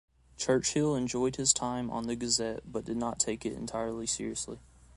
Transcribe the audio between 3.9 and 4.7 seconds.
seriously.